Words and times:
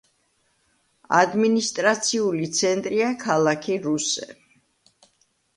ადმინისტრაციული 1.17 2.49
ცენტრია 2.61 3.13
ქალაქი 3.27 3.77
რუსე. 3.85 4.31